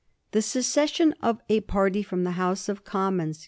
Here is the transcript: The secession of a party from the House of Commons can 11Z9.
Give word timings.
The 0.31 0.41
secession 0.41 1.13
of 1.21 1.41
a 1.47 1.59
party 1.61 2.01
from 2.01 2.23
the 2.23 2.31
House 2.31 2.67
of 2.67 2.83
Commons 2.83 3.37
can 3.37 3.37
11Z9. 3.37 3.39